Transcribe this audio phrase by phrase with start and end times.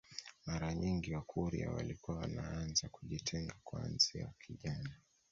[0.45, 4.95] Mara nyingi wakurya walikuwa wanaanza kujitenga kuanzia kijana